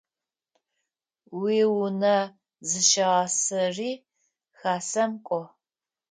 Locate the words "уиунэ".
1.39-2.17